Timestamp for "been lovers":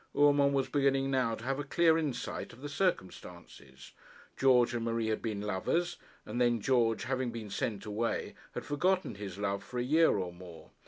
5.21-5.97